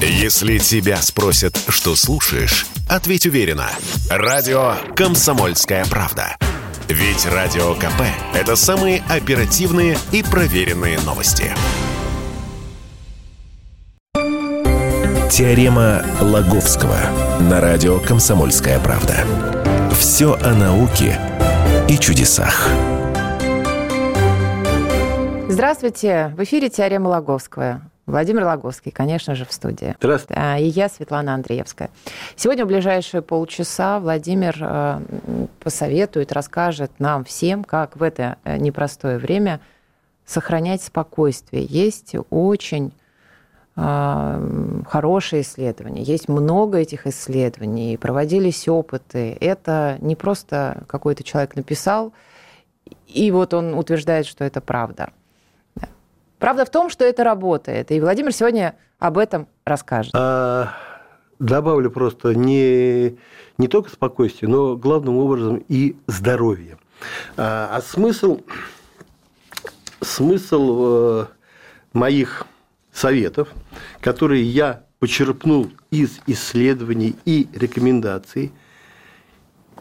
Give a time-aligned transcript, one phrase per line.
[0.00, 3.70] Если тебя спросят, что слушаешь, ответь уверенно.
[4.10, 6.36] Радио «Комсомольская правда».
[6.88, 8.02] Ведь Радио КП–
[8.34, 11.50] это самые оперативные и проверенные новости.
[15.30, 19.24] Теорема Лаговского на радио «Комсомольская правда».
[19.98, 21.18] Все о науке
[21.88, 22.68] и чудесах.
[25.48, 26.34] Здравствуйте.
[26.36, 27.80] В эфире «Теорема Лаговского».
[28.06, 29.96] Владимир Логовский, конечно же, в студии.
[29.98, 30.40] Здравствуйте.
[30.60, 31.90] И я, Светлана Андреевская.
[32.36, 35.00] Сегодня в ближайшие полчаса Владимир э,
[35.58, 39.60] посоветует, расскажет нам всем, как в это э, непростое время
[40.24, 41.64] сохранять спокойствие.
[41.64, 42.92] Есть очень
[43.74, 49.36] э, хорошие исследования, есть много этих исследований, проводились опыты.
[49.40, 52.12] Это не просто какой-то человек написал,
[53.08, 55.10] и вот он утверждает, что это правда–
[56.38, 57.90] Правда в том, что это работает.
[57.90, 60.12] И Владимир сегодня об этом расскажет.
[60.14, 60.74] А,
[61.38, 63.16] добавлю просто не,
[63.58, 66.78] не только спокойствие, но главным образом и здоровье.
[67.36, 68.40] А, а смысл,
[70.02, 71.26] смысл э,
[71.94, 72.46] моих
[72.92, 73.48] советов,
[74.00, 78.52] которые я почерпнул из исследований и рекомендаций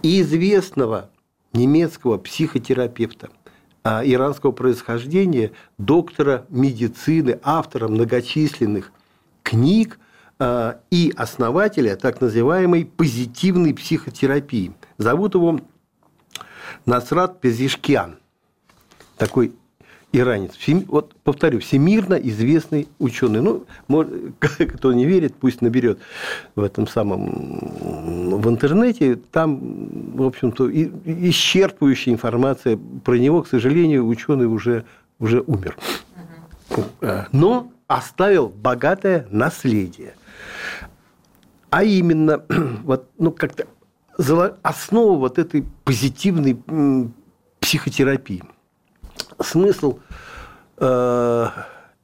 [0.01, 1.09] известного
[1.53, 3.29] немецкого психотерапевта–
[3.85, 8.91] иранского происхождения, доктора медицины, автора многочисленных
[9.43, 9.99] книг
[10.39, 14.73] а, и основателя так называемой позитивной психотерапии.
[14.97, 15.59] Зовут его
[16.85, 18.17] Насрат Пезишкиан.
[19.17, 19.53] Такой
[20.17, 20.53] иранец.
[20.87, 23.41] Вот повторю, всемирно известный ученый.
[23.41, 24.13] Ну, может,
[24.75, 25.99] кто не верит, пусть наберет
[26.55, 29.15] в этом самом в интернете.
[29.31, 29.59] Там,
[30.15, 33.43] в общем-то, исчерпывающая информация про него.
[33.43, 34.85] К сожалению, ученый уже,
[35.19, 35.77] уже умер.
[37.31, 40.15] Но оставил богатое наследие.
[41.69, 42.43] А именно,
[42.83, 43.67] вот, ну, как-то
[44.63, 46.57] основа вот этой позитивной
[47.59, 48.43] психотерапии–
[49.45, 49.99] смысл
[50.77, 51.47] э,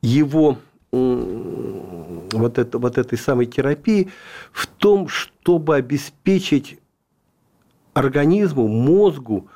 [0.01, 0.57] его
[0.91, 4.09] вот, это, вот этой самой терапии
[4.51, 6.79] в том, чтобы обеспечить
[7.93, 9.47] организму, мозгу,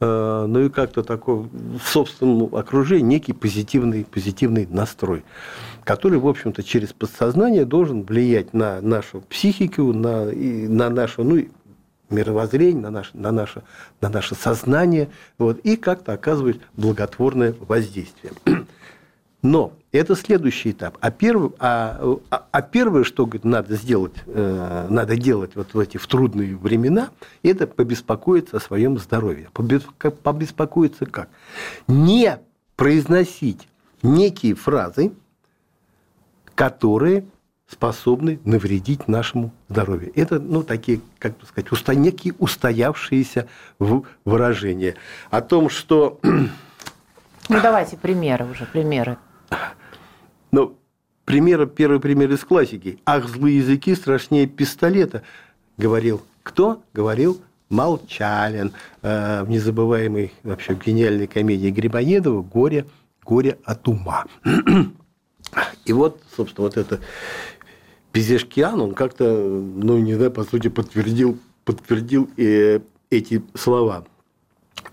[0.00, 5.24] э, ну и как-то такой в собственном окружении некий позитивный, позитивный настрой,
[5.84, 11.44] который, в общем-то, через подсознание должен влиять на нашу психику, на, и на нашу, ну,
[12.14, 13.62] мировоззрение, на наше, на наше,
[14.00, 18.32] на наше сознание, вот, и как-то оказывать благотворное воздействие.
[19.42, 20.96] Но это следующий этап.
[21.02, 25.78] А, первый, а, а, а первое, что говорит, надо сделать, э, надо делать вот в
[25.78, 27.10] эти в трудные времена,
[27.42, 29.50] это побеспокоиться о своем здоровье.
[29.52, 31.28] Побеспокоиться как?
[31.88, 32.38] Не
[32.74, 33.68] произносить
[34.02, 35.12] некие фразы,
[36.54, 37.26] которые
[37.74, 40.12] способны навредить нашему здоровью.
[40.14, 43.48] Это, ну, такие, как бы сказать, уста, некие устоявшиеся
[44.24, 44.94] выражения.
[45.30, 46.20] О том, что...
[47.50, 49.18] Ну, давайте примеры уже, примеры.
[50.50, 50.78] Ну,
[51.26, 52.98] пример, первый пример из классики.
[53.04, 55.24] «Ах, злые языки страшнее пистолета»,
[55.76, 56.82] говорил кто?
[56.94, 62.86] Говорил Молчалин э, в незабываемой, вообще гениальной комедии Грибоедова «Горе,
[63.22, 64.24] горе от ума».
[65.84, 67.00] И вот, собственно, вот это
[68.14, 72.78] Пизешкиан, он как-то, ну, не знаю, по сути, подтвердил, подтвердил э,
[73.10, 74.06] эти слова.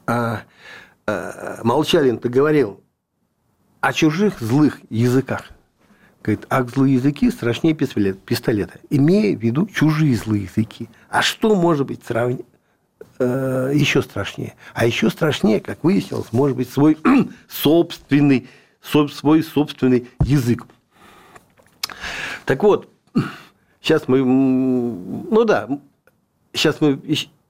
[0.08, 0.42] А,
[1.06, 2.82] а Молчалин-то говорил
[3.80, 5.52] о чужих злых языках.
[6.24, 10.90] Говорит, а злые языки страшнее пистолета, имея в виду чужие злые языки.
[11.08, 12.44] А что может быть сравни...
[13.20, 14.56] э, еще страшнее?
[14.74, 16.98] А еще страшнее, как выяснилось, может быть свой
[17.48, 18.50] собственный,
[18.82, 20.66] свой собственный язык.
[22.46, 22.91] Так вот,
[23.82, 25.68] Сейчас мы, ну да,
[26.54, 27.00] сейчас мы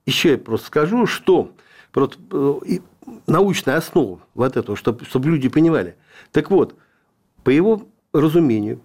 [0.06, 1.52] еще я просто скажу, что
[1.92, 2.80] просто э,
[3.28, 5.96] научная основа вот этого, чтобы, чтобы люди понимали.
[6.31, 6.75] Так вот,
[7.44, 7.84] по его
[8.14, 8.81] разумению,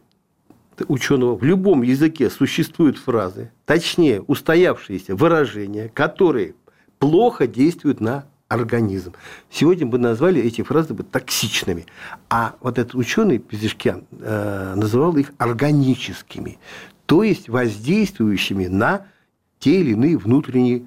[0.89, 6.55] ученого, в любом языке существуют фразы, точнее, устоявшиеся выражения, которые
[6.99, 9.15] плохо действуют на организм.
[9.51, 11.87] Сегодня бы назвали эти фразы бы токсичными.
[12.29, 16.59] А вот этот ученый Пизишкян э, называл их органическими,
[17.07, 19.07] то есть воздействующими на
[19.59, 20.87] те или иные внутренние,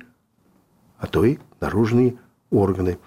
[0.97, 2.15] а то и наружные
[2.51, 2.97] органы.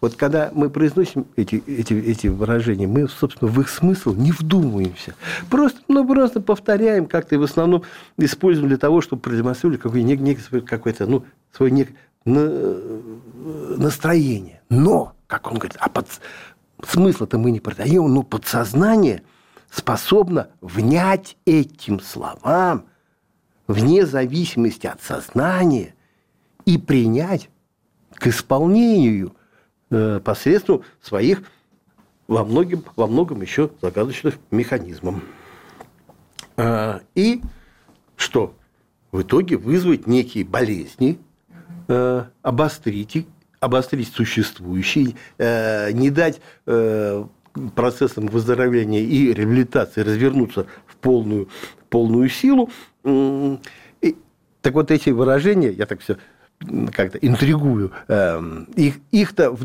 [0.00, 5.14] Вот когда мы произносим эти, эти, эти выражения, мы, собственно, в их смысл не вдумываемся.
[5.48, 7.84] Просто, ну, просто повторяем как-то и в основном
[8.18, 11.88] используем для того, чтобы продемонстрировать какой-то, какой-то ну, свой нек,
[13.76, 14.60] настроение.
[14.68, 16.06] Но, как он говорит, а под...
[16.86, 19.22] смысл-то мы не продаем, но подсознание
[19.74, 22.86] способна внять этим словам
[23.66, 25.94] вне зависимости от сознания
[26.64, 27.50] и принять
[28.12, 29.34] к исполнению
[29.90, 31.42] э, посредством своих
[32.28, 35.16] во многом, во многом еще загадочных механизмов.
[36.56, 37.42] А, и
[38.16, 38.54] что?
[39.10, 41.18] В итоге вызвать некие болезни,
[41.88, 43.26] э, обострить,
[43.58, 47.24] обострить существующие, э, не дать э,
[47.74, 51.48] процессам выздоровления и реабилитации развернуться в полную,
[51.88, 52.70] полную силу.
[53.04, 54.16] И,
[54.60, 56.16] так вот эти выражения, я так все
[56.92, 57.92] как-то интригую,
[58.76, 59.56] их, их-то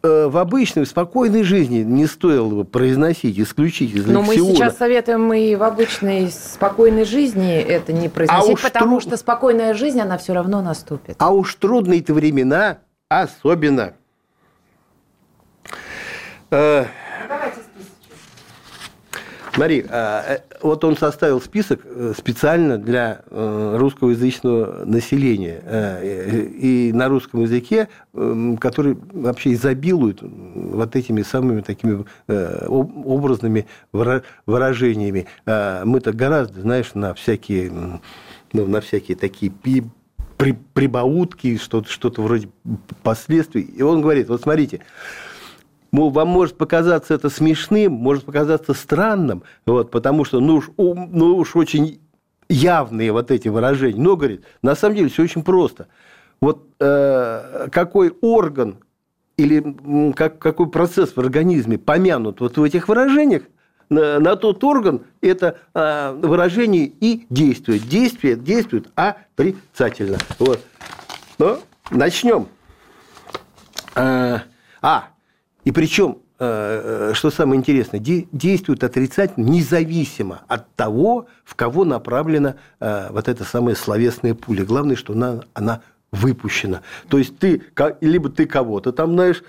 [0.00, 4.76] Э, в обычной, в спокойной жизни не стоило бы произносить, исключить из Но мы сейчас
[4.76, 9.08] советуем и в обычной, спокойной жизни это не произносить, а потому тру...
[9.08, 11.16] что спокойная жизнь, она все равно наступит.
[11.18, 13.94] А уж трудные-то времена особенно.
[16.52, 16.84] Э,
[19.58, 25.60] Смотри, а, э, вот он составил список э, специально для э, русскоязычного населения
[26.60, 27.88] и на русском языке,
[28.60, 35.26] который вообще изобилует вот этими самыми такими образными выражениями.
[35.44, 37.72] А, мы-то гораздо, знаешь, на всякие,
[38.52, 39.52] ну, на всякие такие
[40.72, 42.48] прибаутки, что-то что вроде
[43.02, 43.62] последствий.
[43.62, 44.82] И он говорит, вот смотрите,
[45.92, 51.56] Вам может показаться это смешным, может показаться странным, вот, потому что ну уж, ну уж
[51.56, 52.00] очень
[52.48, 54.00] явные вот эти выражения.
[54.00, 55.88] Но, говорит, на самом деле все очень просто.
[56.40, 58.78] Вот э, какой орган
[59.36, 63.42] или как, какой процесс в организме помянут вот в этих выражениях,
[63.88, 67.88] на, на тот орган это э, выражение и действует.
[67.88, 70.18] Действие действует отрицательно.
[70.38, 70.60] Вот.
[71.38, 71.58] Ну,
[71.90, 72.48] начнем.
[73.94, 74.42] А,
[74.82, 75.08] а
[75.68, 82.54] и причем, э, э, что самое интересное, действует отрицательно, независимо от того, в кого направлена
[82.80, 84.64] э, вот эта самая словесная пуля.
[84.64, 86.80] Главное, что она, она выпущена.
[87.10, 87.64] То есть ты,
[88.00, 89.42] либо ты кого-то там, знаешь,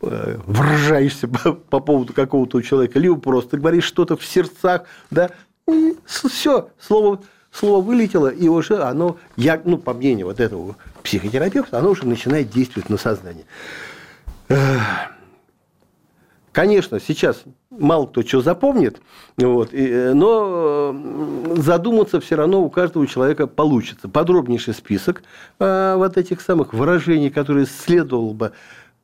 [0.00, 5.30] вражаешься по, по поводу какого-то человека, либо просто говоришь что-то в сердцах, да,
[5.68, 7.22] и все, слово,
[7.52, 10.74] слово вылетело, и уже оно, я, ну, по мнению вот этого
[11.04, 13.44] психотерапевта, оно уже начинает действовать на сознание.
[16.60, 19.00] Конечно, сейчас мало кто что запомнит,
[19.38, 20.94] вот, и, но
[21.56, 24.10] задуматься все равно у каждого человека получится.
[24.10, 25.22] Подробнейший список
[25.58, 28.52] а, вот этих самых выражений, которые следовало бы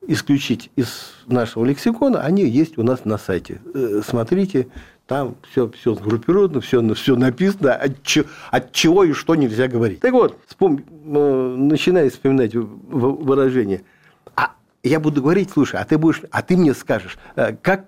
[0.05, 3.59] исключить из нашего лексикона, они есть у нас на сайте.
[3.73, 4.67] Э, смотрите,
[5.07, 9.99] там все, все сгруппировано, все, все написано, от, чего, от чего и что нельзя говорить.
[9.99, 10.83] Так вот, вспом...
[11.07, 13.81] Э, начиная вспоминать выражение–
[14.83, 17.85] я буду говорить, слушай, а ты будешь, а ты мне скажешь, э, как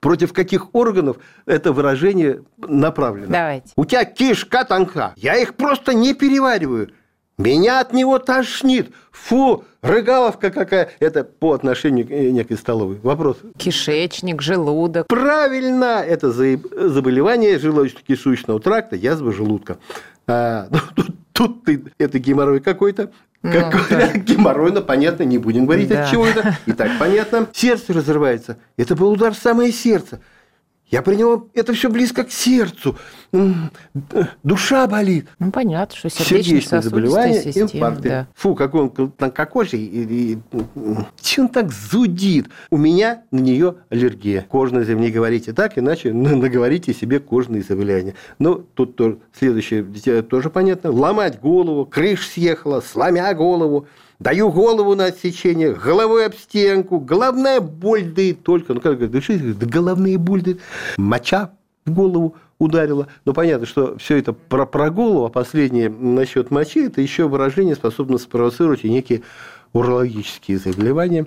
[0.00, 1.16] против каких органов
[1.46, 3.28] это выражение направлено.
[3.28, 3.72] Давайте.
[3.76, 5.14] У тебя кишка тонка.
[5.16, 6.90] Я их просто не перевариваю.
[7.36, 8.92] Меня от него тошнит.
[9.10, 10.90] Фу, рыгаловка какая.
[11.00, 13.00] Это по отношению к э, некой столовой.
[13.02, 13.38] Вопрос.
[13.56, 15.06] Кишечник, желудок.
[15.08, 16.04] Правильно.
[16.06, 19.78] Это заболевание желудочно-кишечного тракта, язва желудка.
[20.26, 21.03] А, ну,
[21.34, 23.10] тут, ты, это геморрой какой-то.
[23.42, 24.12] Ну, Какой да.
[24.14, 26.04] геморрой, но понятно, не будем говорить, да.
[26.04, 26.56] от чего это.
[26.66, 27.46] И так понятно.
[27.52, 28.56] Сердце разрывается.
[28.78, 30.20] Это был удар в самое сердце.
[30.90, 32.96] Я принял это все близко к сердцу.
[34.42, 35.26] Душа болит.
[35.38, 38.08] Ну, понятно, что сердечные заболевания, система, инфаркты.
[38.08, 38.28] Да.
[38.34, 39.80] Фу, какой он тонкокожий.
[39.80, 40.38] И, и,
[41.20, 42.48] чем он так зудит?
[42.70, 44.46] У меня на нее аллергия.
[44.48, 48.14] Кожная, не говорите так, иначе наговорите себе кожные заболевания.
[48.38, 50.92] Ну, тут тоже, следующее тоже понятно.
[50.92, 53.88] Ломать голову, крыш съехала, сломя голову.
[54.18, 58.74] Даю голову на отсечение, головой об стенку, головная боль, да только.
[58.74, 60.52] Ну, как говорят, да головные боль, да
[60.96, 61.52] моча
[61.84, 63.08] в голову ударила.
[63.24, 67.74] Но понятно, что все это про, про голову, а последнее насчет мочи, это еще выражение
[67.74, 69.22] способно спровоцировать и некие
[69.72, 71.26] урологические заболевания.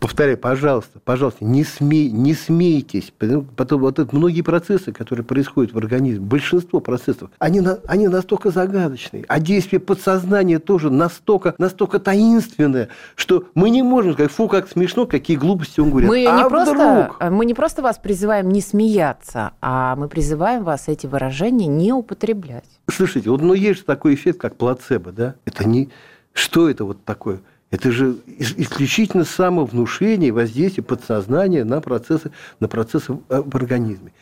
[0.00, 3.12] Повторяю, пожалуйста, пожалуйста, не, смей, не смейтесь.
[3.54, 9.26] Потом вот это, многие процессы, которые происходят в организме, большинство процессов, они, они настолько загадочные,
[9.28, 15.04] а действие подсознания тоже настолько, настолько таинственное, что мы не можем сказать, фу, как смешно,
[15.04, 16.08] какие глупости он говорит.
[16.08, 20.88] Мы, а не просто, мы не просто вас призываем не смеяться, а мы призываем вас
[20.88, 22.64] эти выражения не употреблять.
[22.90, 25.34] Слушайте, вот ну, есть же такой эффект, как плацебо, да?
[25.44, 25.90] Это не...
[26.32, 27.40] Что это вот такое?
[27.70, 34.12] Это же исключительно самовнушение, воздействие подсознания на процессы, на процессы в организме.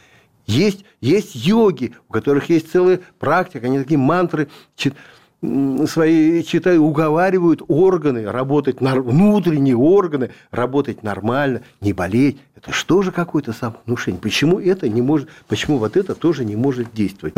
[0.46, 4.48] Есть, есть йоги, у которых есть целая практика, они такие мантры.
[5.40, 12.38] Свои, читаю, уговаривают органы работать, внутренние органы работать нормально, не болеть.
[12.56, 14.20] Это что же какое-то самовнушение?
[14.20, 17.34] Почему это не может, почему вот это тоже не может действовать?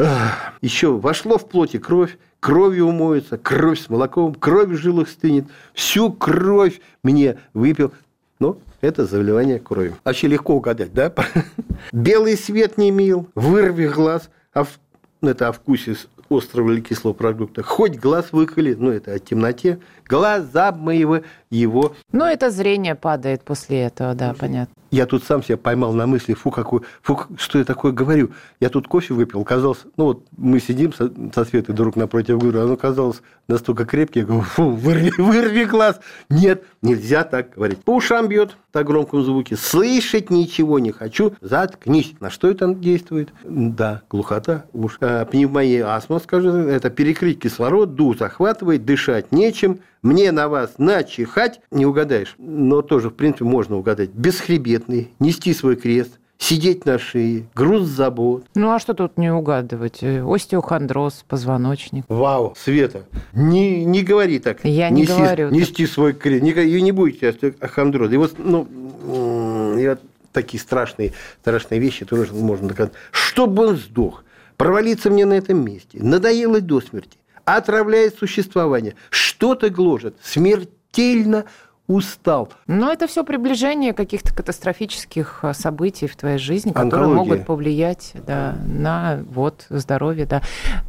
[0.63, 6.11] Еще вошло в плоти кровь, кровью умоется, кровь с молоком, кровь в жилах стынет, всю
[6.11, 7.93] кровь мне выпил.
[8.39, 9.97] Но это заболевание кровью.
[10.05, 11.13] Вообще легко угадать, да?
[11.93, 14.79] Белый свет не мил, вырви глаз, а в,
[15.21, 15.97] это о вкусе
[16.31, 17.63] острого или кислого продукта.
[17.63, 21.95] Хоть глаз выколи, ну, это о темноте, глаза моего его.
[22.13, 24.75] Ну, это зрение падает после этого, да, понятно.
[24.91, 28.33] Я тут сам себя поймал на мысли, фу, какой, фу, что я такое говорю.
[28.59, 32.63] Я тут кофе выпил, казалось, ну вот мы сидим со, со Светой друг напротив, говорю,
[32.63, 36.01] оно казалось настолько крепкий, я говорю, фу, вырви, вырви глаз.
[36.29, 37.85] Нет, нельзя так говорить.
[37.85, 42.15] По ушам бьет так громком звуке, слышать ничего не хочу, заткнись.
[42.19, 43.33] На что это действует?
[43.45, 44.99] Да, глухота, уж.
[45.01, 51.61] А, пневмония, астма, скажем, это перекрыть кислород, ду захватывает, дышать нечем, мне на вас начихать,
[51.71, 54.11] не угадаешь, но тоже, в принципе, можно угадать.
[54.11, 58.47] Бесхребетный, нести свой крест, сидеть на шее, груз забот.
[58.55, 60.03] Ну, а что тут не угадывать?
[60.03, 62.05] Остеохондроз, позвоночник.
[62.09, 63.05] Вау, Света,
[63.35, 64.65] не, не говори так.
[64.65, 65.51] Я не неси, говорю.
[65.51, 65.93] Нести так.
[65.93, 66.43] свой крест.
[66.43, 68.11] Не, и не будет остеохондроз.
[68.13, 68.67] И вот, ну,
[69.05, 70.01] вот
[70.33, 72.93] такие страшные, страшные вещи тоже можно доказать.
[73.11, 74.25] Чтобы он сдох,
[74.57, 77.19] провалиться мне на этом месте, надоело до смерти,
[77.57, 81.45] отравляет существование, что-то гложет, смертельно
[81.87, 82.53] устал.
[82.69, 87.17] Но это все приближение каких-то катастрофических а, событий в твоей жизни, которые Онкология.
[87.17, 90.27] могут повлиять да, на вот, здоровье.
[90.27, 90.43] Да.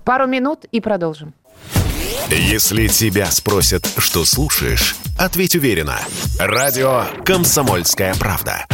[0.05, 1.33] Пару минут и продолжим.
[2.29, 5.97] Если тебя спросят, что слушаешь, ответь уверенно.
[6.39, 8.65] Радио «Комсомольская правда».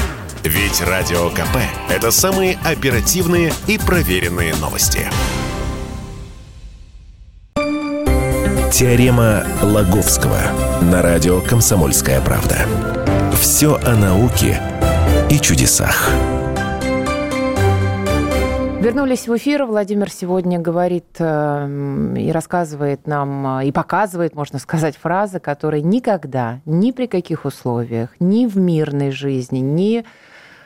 [0.43, 1.57] Ведь Радио КП–
[1.89, 5.09] это самые оперативные и проверенные новости.
[8.71, 10.37] Теорема Лаговского
[10.81, 12.57] на радио «Комсомольская правда».
[13.33, 14.59] Все о науке
[15.31, 16.11] и чудесах.
[18.81, 19.65] Вернулись в эфир.
[19.65, 26.59] Владимир сегодня говорит э, и рассказывает нам, э, и показывает, можно сказать, фразы, которые никогда,
[26.65, 30.03] ни при каких условиях, ни в мирной жизни, ни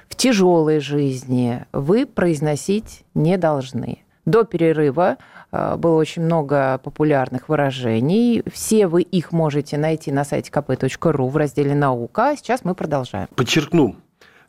[0.09, 3.99] в тяжелой жизни вы произносить не должны.
[4.25, 5.17] До перерыва
[5.51, 8.43] э, было очень много популярных выражений.
[8.51, 12.29] Все вы их можете найти на сайте kp.ru в разделе «Наука».
[12.29, 13.27] А сейчас мы продолжаем.
[13.35, 13.95] Подчеркну,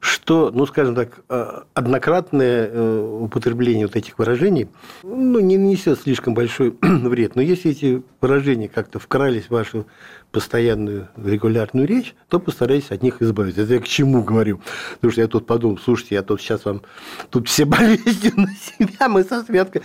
[0.03, 4.69] что, ну, скажем так, э, однократное э, употребление вот этих выражений
[5.05, 7.37] ну, не несет слишком большой вред.
[7.37, 9.87] Но если эти выражения как-то вкрались в вашу
[10.33, 13.63] постоянную регулярную речь, то постарайтесь от них избавиться.
[13.63, 14.61] Это я к чему говорю?
[14.95, 16.83] Потому что я тут подумал, слушайте, я тут сейчас вам
[17.31, 19.83] тут все болезни на себя, мы со Светкой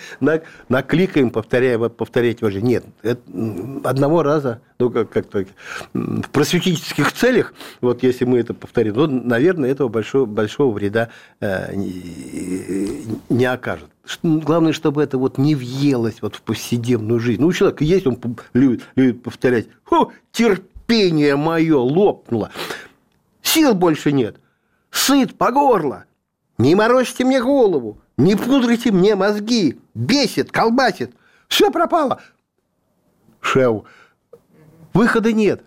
[0.69, 2.61] накликаем, повторяя, повторять уже.
[2.61, 3.21] Нет, это
[3.83, 5.45] одного раза, ну, как, как то
[5.93, 11.09] в просветительских целях, вот если мы это повторим, то, наверное, этого большого, большого вреда
[11.41, 13.89] э, не окажет.
[14.23, 17.41] Главное, чтобы это вот не въелось вот в повседневную жизнь.
[17.41, 18.19] Ну, у человека есть, он
[18.53, 22.51] любит, любит повторять, Фу, терпение мое лопнуло,
[23.41, 24.37] сил больше нет,
[24.91, 26.05] сыт по горло,
[26.57, 31.13] не морозьте мне голову, не пудрите мне мозги, бесит, колбасит,
[31.47, 32.21] все пропало.
[33.41, 33.85] Шеу,
[34.93, 35.63] выхода нет.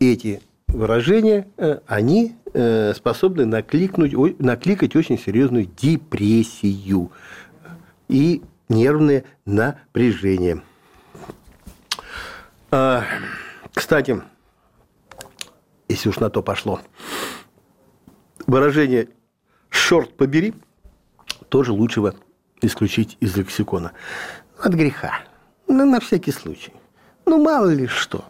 [0.00, 0.42] Эти
[0.74, 7.10] выражения, э, они э, способны накликнуть, накликать очень серьезную депрессию
[8.08, 10.62] и нервное напряжение.
[12.70, 13.04] А,
[13.72, 14.20] кстати,
[15.88, 16.80] если уж на то пошло,
[18.46, 19.08] выражение
[19.70, 20.54] «шорт побери»
[21.48, 22.00] тоже лучше
[22.60, 23.92] исключить из лексикона.
[24.58, 25.20] От греха.
[25.68, 26.72] Ну, на всякий случай.
[27.26, 28.24] Ну, мало ли что.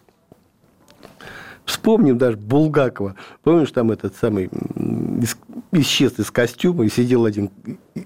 [1.65, 3.15] Вспомним даже Булгакова.
[3.43, 4.49] Помнишь, там этот самый
[5.71, 7.49] исчез из костюма и сидел один,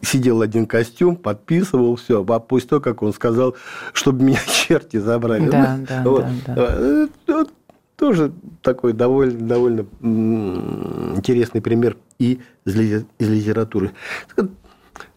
[0.02, 3.56] сидел один костюм, подписывал все, а после того, как он сказал,
[3.94, 5.50] чтобы меня черти забрали.
[5.50, 6.26] Да, ну, да, вот.
[6.48, 6.68] да, да.
[6.70, 7.54] Э, вот,
[7.98, 13.92] тоже такой довольно, довольно интересный пример и из, литературы.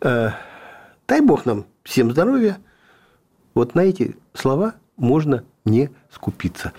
[0.01, 0.31] Э,
[1.07, 2.59] дай бог нам всем здоровья.
[3.55, 6.73] Вот на эти слова можно не скупиться.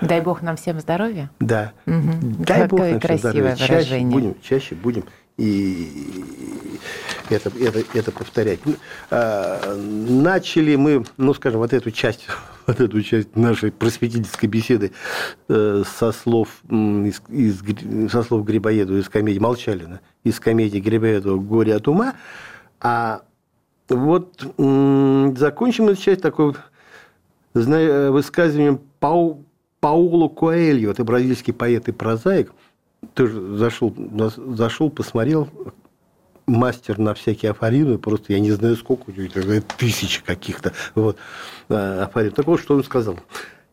[0.00, 1.30] Э, Дай Бог нам всем здоровья.
[1.40, 1.72] Да.
[1.86, 2.44] Угу.
[2.46, 3.56] Дай Какое Бог нам всем здоровья.
[3.56, 5.04] Чаще будем, чаще будем
[5.40, 6.78] и
[7.30, 8.60] это, это, это повторять.
[9.10, 12.26] А, начали мы, ну, скажем, вот эту часть,
[12.66, 14.92] вот эту часть нашей просветительской беседы
[15.48, 21.74] э, со слов, из, из, со слов Грибоедова из комедии Молчалина, из комедии Грибоедова «Горе
[21.74, 22.14] от ума»,
[22.80, 23.22] а
[23.88, 24.40] вот
[25.36, 26.54] закончим эту часть такой
[27.54, 29.44] высказыванием Пау,
[29.80, 32.52] Пауло Коэльо, это бразильский поэт и прозаик,
[33.14, 33.94] тоже зашел,
[34.36, 35.48] зашел, посмотрел,
[36.46, 39.12] мастер на всякие афорины, просто я не знаю сколько,
[39.78, 41.16] тысячи каких-то вот,
[41.68, 42.32] э, афорин.
[42.32, 43.18] Так вот, что он сказал.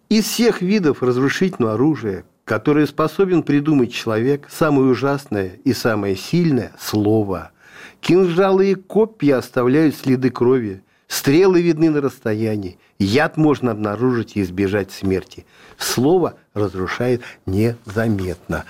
[0.09, 7.51] Из всех видов разрушительного оружия, которое способен придумать человек, самое ужасное и самое сильное– слово.
[7.99, 14.91] Кинжалы и копья оставляют следы крови, стрелы видны на расстоянии, яд можно обнаружить и избежать
[14.91, 15.45] смерти.
[15.77, 18.65] Слово разрушает незаметно.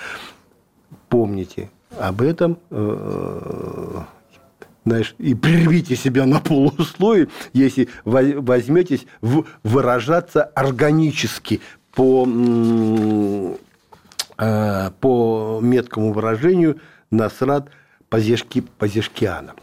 [1.09, 4.01] Помните, об этом э,
[4.87, 9.05] знаешь, и прервите себя на полусловие, если возьметесь
[9.63, 11.61] выражаться органически
[11.93, 12.27] по,
[14.37, 16.79] э, по меткому выражению
[17.11, 17.69] Насрат
[18.09, 19.55] Пазешки, Пазешкиана.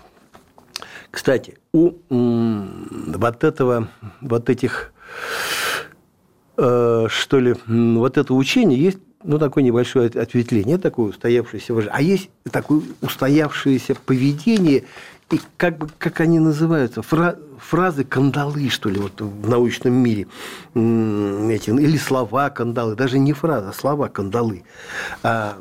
[1.11, 3.89] Кстати, у вот этого,
[4.21, 4.93] вот этих,
[6.57, 12.31] э, что ли, вот это учение есть ну, такое небольшое ответвление, такое устоявшееся А есть
[12.51, 14.85] такое устоявшееся поведение,
[15.31, 20.29] и как бы, как они называются, фра, фразы кандалы, что ли, вот в научном мире,
[20.75, 24.63] эти, или слова кандалы, даже не фраза, а слова кандалы,
[25.23, 25.59] а,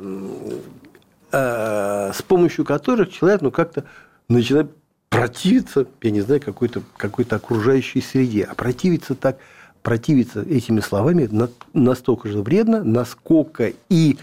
[1.32, 3.84] а, с помощью которых человек, ну, как-то
[4.28, 4.70] начинает
[5.18, 9.38] противиться, я не знаю, какой-то какой окружающей среде, а противиться так–
[9.84, 11.28] противиться этими словами
[11.74, 14.16] настолько же вредно, насколько и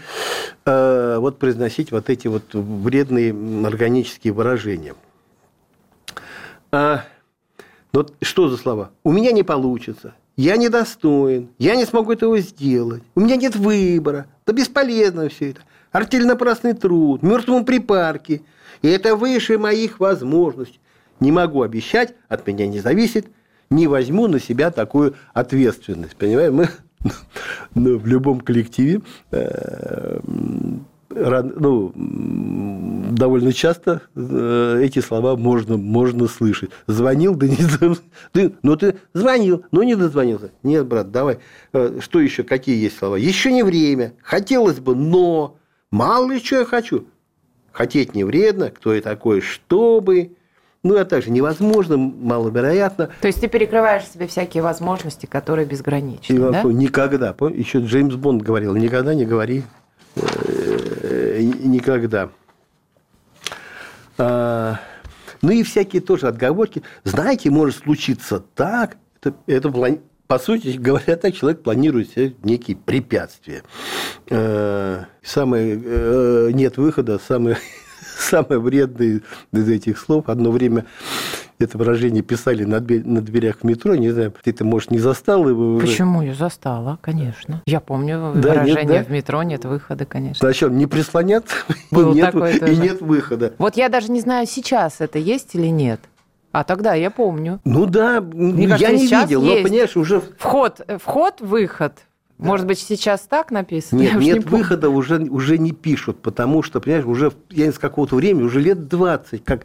[0.66, 3.32] э, вот произносить вот эти вот вредные
[3.64, 4.94] органические выражения.
[6.72, 7.04] А,
[7.92, 8.90] вот что за слова?
[9.04, 14.26] У меня не получится, я недостоин, я не смогу этого сделать, у меня нет выбора,
[14.44, 15.60] да бесполезно все это.
[15.92, 18.42] Артель напрасный труд, мертвому припарке,
[18.80, 20.80] и это выше моих возможностей.
[21.22, 23.26] Не могу обещать, от меня не зависит–
[23.72, 26.16] не возьму на себя такую ответственность.
[26.16, 26.68] Понимаешь, мы
[27.74, 29.00] ну, в любом коллективе
[29.30, 30.20] э,
[31.14, 31.92] ну,
[33.10, 36.70] довольно часто э, эти слова можно, можно слышать.
[36.86, 37.56] Звонил, да не
[38.32, 40.50] ты, ну ты звонил, но не дозвонился.
[40.62, 41.38] Нет, брат, давай.
[41.72, 42.44] Э, что еще?
[42.44, 43.16] Какие есть слова?
[43.16, 44.14] Еще не время.
[44.22, 45.56] Хотелось бы, но
[45.90, 47.06] мало ли что я хочу.
[47.72, 50.32] Хотеть не вредно, кто я такой, чтобы.
[50.82, 53.10] Ну, а также невозможно, маловероятно.
[53.20, 56.62] То есть ты перекрываешь себе всякие возможности, которые безграничны, и, да?
[56.64, 57.34] Никогда.
[57.54, 59.62] Еще Джеймс Бонд говорил, никогда не говори
[60.16, 62.30] э, никогда.
[64.18, 64.80] А,
[65.40, 66.82] ну и всякие тоже отговорки.
[67.04, 69.72] Знаете, может случиться так, это, это
[70.26, 73.62] по сути говоря, так человек планирует себе некие препятствия.
[74.30, 77.56] Э, самое э, нет выхода, самое
[78.18, 79.20] самое вредное
[79.52, 80.28] из этих слов.
[80.28, 80.86] Одно время
[81.58, 85.74] это выражение писали на, дверях в метро, не знаю, ты это, может, не застал его
[85.74, 85.86] уже.
[85.86, 86.22] Почему?
[86.22, 87.62] Я застала, конечно.
[87.66, 89.04] Я помню да, выражение нет, да?
[89.04, 90.46] в метро, нет выхода, конечно.
[90.46, 90.76] Зачем?
[90.76, 91.54] Не прислоняться
[91.90, 93.54] и, нет, и нет выхода.
[93.58, 96.00] Вот я даже не знаю, сейчас это есть или нет.
[96.52, 97.60] А тогда я помню.
[97.64, 99.62] Ну да, Мне я кажется, не видел, есть.
[99.62, 100.20] но, понимаешь, уже...
[100.38, 101.94] Вход, вход, выход.
[102.38, 102.46] Да.
[102.46, 104.00] Может быть, сейчас так написано?
[104.00, 108.16] Нет, нет не выхода уже, уже не пишут, потому что, понимаешь, уже я с какого-то
[108.16, 109.64] времени, уже лет 20, как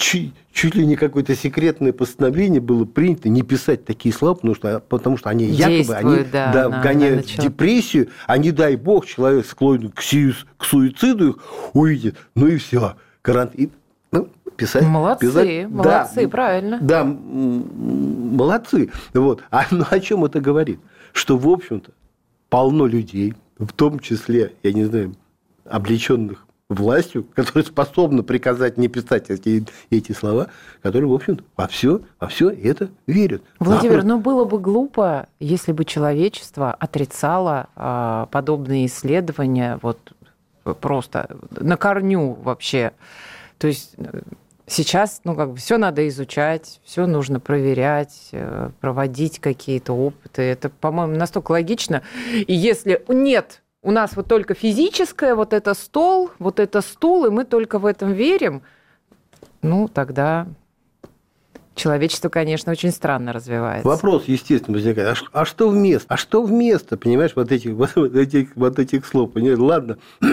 [0.00, 4.80] чуть, чуть ли не какое-то секретное постановление было принято не писать такие слова, потому что,
[4.80, 9.46] потому что они якобы они, да, да, вгоняют в депрессию, а не дай бог человек
[9.46, 11.38] склонен к, сиус, к суициду
[11.74, 12.96] увидит, ну и все.
[13.22, 13.70] Карантин.
[14.10, 14.82] Ну, писать.
[14.82, 15.68] Молодцы, писать.
[15.68, 16.78] молодцы, да, правильно.
[16.80, 18.90] Да, молодцы.
[19.12, 19.42] Вот.
[19.50, 20.80] А ну, о чем это говорит?
[21.12, 21.92] Что, в общем-то,
[22.48, 25.14] полно людей, в том числе, я не знаю,
[25.64, 30.48] облеченных властью, которые способны приказать не писать эти, эти слова,
[30.82, 33.42] которые, в общем-то, во все, во все это верят.
[33.58, 34.08] Владимир, Запрос...
[34.08, 39.98] ну было бы глупо, если бы человечество отрицало а, подобные исследования вот
[40.80, 42.92] просто на корню вообще.
[43.58, 43.96] То есть
[44.70, 50.42] Сейчас, ну, как бы все надо изучать, все нужно проверять, э, проводить какие-то опыты.
[50.42, 52.02] Это, по-моему, настолько логично.
[52.32, 57.30] И если нет, у нас вот только физическое, вот это стол, вот это стул, и
[57.30, 58.62] мы только в этом верим,
[59.60, 60.46] ну, тогда
[61.74, 63.88] человечество, конечно, очень странно развивается.
[63.88, 65.18] Вопрос, естественно, возникает.
[65.32, 66.14] А, а что вместо?
[66.14, 69.32] А что вместо, понимаешь, вот этих, вот этих, вот этих слов?
[69.32, 69.58] Понимаешь?
[69.58, 69.98] Ладно,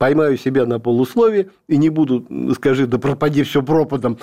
[0.00, 4.16] поймаю себя на полусловие и не буду, скажи, да пропади все пропадом,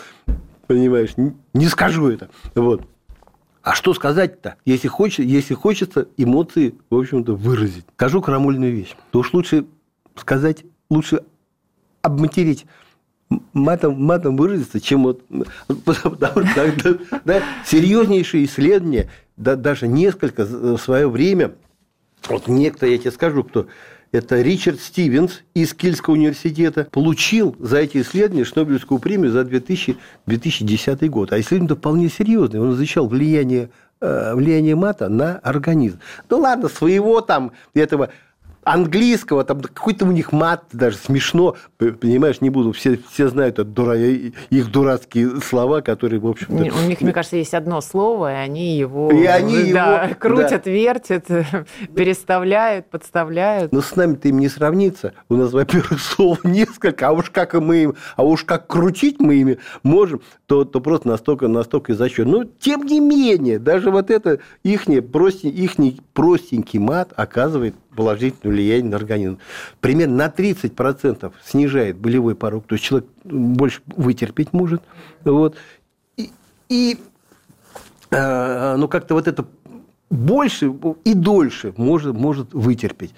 [0.65, 1.11] понимаешь,
[1.53, 2.31] не скажу это.
[2.55, 2.81] Вот.
[3.61, 7.85] А что сказать-то, если, хочет, если хочется эмоции, в общем-то, выразить?
[7.93, 8.95] Скажу крамольную вещь.
[9.11, 9.67] То уж лучше
[10.15, 11.21] сказать, лучше
[12.01, 12.65] обматерить
[13.53, 15.21] матом, матом выразиться, чем вот...
[15.85, 21.53] Потому что да, серьезнейшие исследования, да, даже несколько в свое время,
[22.29, 23.67] вот некто, я тебе скажу, кто,
[24.12, 31.10] это Ричард Стивенс из Кильского университета, получил за эти исследования Шнобелевскую премию за 2000, 2010
[31.10, 31.34] год.
[31.34, 32.62] А исследование вполне серьезное.
[32.62, 36.00] Он изучал влияние э, влияние мата на организм.
[36.30, 38.10] Ну ладно, своего там этого
[38.67, 43.63] английского, там какой-то у них мат даже смешно, понимаешь, не буду, все, все знают это
[43.63, 48.36] дура, их дурацкие слова, которые, в общем У них, мне кажется, есть одно слово, и
[48.36, 50.71] они его, и они да, его крутят, да.
[50.71, 51.25] вертят,
[51.95, 53.71] переставляют, подставляют.
[53.71, 55.13] Но с нами-то им не сравнится.
[55.30, 59.36] У нас, во-первых, слов несколько, а уж как мы им, а уж как крутить мы
[59.36, 62.39] ими можем, то, то просто настолько, настолько изощренно.
[62.39, 69.39] Но, тем не менее, даже вот это ихний простенький мат оказывает положительное влияние на организм.
[69.81, 74.83] Примерно на 30% снижает болевой порог, то есть человек больше вытерпеть может.
[75.25, 75.57] Вот.
[76.15, 76.29] И,
[76.69, 76.99] и
[78.12, 79.45] э, ну, как-то вот это
[80.10, 83.13] больше и дольше может, может вытерпеть.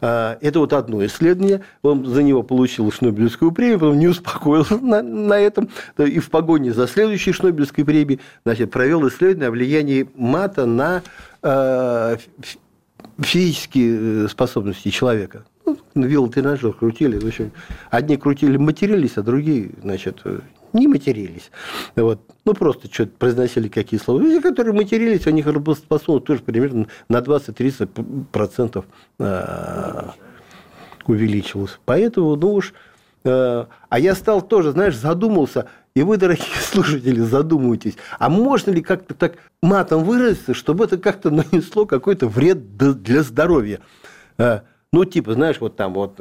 [0.00, 1.62] А, это вот одно исследование.
[1.82, 5.68] Он за него получил Шнобелевскую премию, потом не успокоился на, на этом.
[5.98, 11.02] И в погоне за следующей Шнобелевской премией значит, провел исследование о влиянии мата на
[11.42, 12.16] э,
[13.20, 15.44] физические э, способности человека.
[15.64, 17.18] Ну, велотренажер крутили.
[17.18, 17.52] В общем,
[17.90, 20.40] одни крутили, матерились, а другие, значит, э,
[20.72, 21.50] не матерились.
[21.96, 22.20] Вот.
[22.44, 24.20] Ну, просто что-то произносили какие слова.
[24.20, 28.84] Люди, которые матерились, у них работоспособность тоже примерно на 20-30%
[29.18, 30.14] а,
[31.06, 31.78] увеличилась.
[31.84, 32.72] Поэтому, ну уж...
[33.24, 38.82] Э, а я стал тоже, знаешь, задумался– и вы, дорогие слушатели, задумайтесь, а можно ли
[38.82, 43.80] как-то так матом выразиться, чтобы это как-то нанесло какой-то вред для здоровья?
[44.38, 46.20] А, ну, типа, знаешь, вот там вот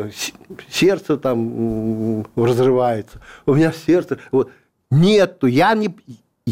[0.70, 4.18] сердце там разрывается, у меня сердце...
[4.32, 4.52] Вот.
[4.94, 5.96] Нету, я не,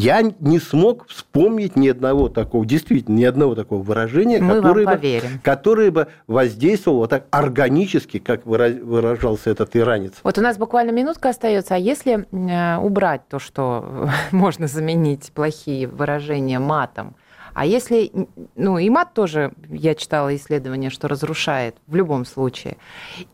[0.00, 5.22] я не смог вспомнить ни одного такого, действительно, ни одного такого выражения, Мы которое, бы,
[5.42, 10.14] которое бы воздействовало так органически, как выражался этот иранец.
[10.22, 15.86] Вот у нас буквально минутка остается, а если э, убрать то, что можно заменить плохие
[15.86, 17.14] выражения матом,
[17.52, 18.10] а если,
[18.54, 22.76] ну и мат тоже, я читала исследование, что разрушает в любом случае.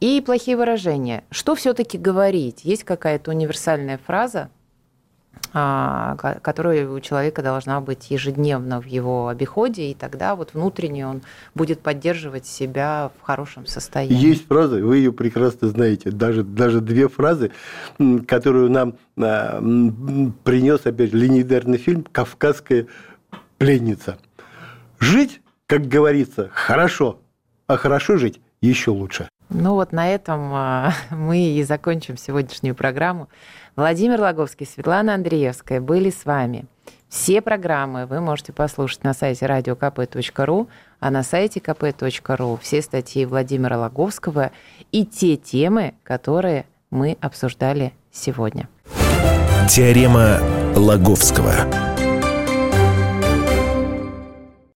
[0.01, 1.23] И плохие выражения.
[1.31, 2.65] Что все-таки говорить?
[2.65, 4.49] Есть какая-то универсальная фраза,
[5.57, 11.23] которая у человека должна быть ежедневно в его обиходе, и тогда вот внутренне он
[11.55, 14.15] будет поддерживать себя в хорошем состоянии.
[14.17, 17.53] Есть фраза, вы ее прекрасно знаете, даже, даже две фразы,
[18.27, 19.59] которую нам а,
[20.45, 22.87] принес, опять же, легендарный фильм «Кавказская
[23.57, 24.19] пленница».
[24.99, 27.21] Жить, как говорится, хорошо,
[27.67, 29.29] а хорошо жить еще лучше.
[29.49, 33.29] Ну вот на этом а, мы и закончим сегодняшнюю программу.
[33.77, 36.65] Владимир Логовский, Светлана Андреевская были с вами.
[37.09, 40.67] Все программы вы можете послушать на сайте radiokp.ru,
[40.99, 44.51] а на сайте kp.ru все статьи Владимира Логовского
[44.93, 48.69] и те темы, которые мы обсуждали сегодня.
[49.69, 50.41] Теорема
[50.75, 51.96] Логовского.